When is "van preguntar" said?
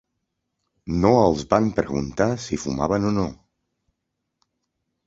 1.53-2.29